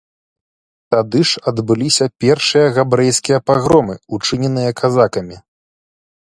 [0.93, 5.37] Тады ж адбыліся першыя габрэйскія пагромы, учыненыя казакамі.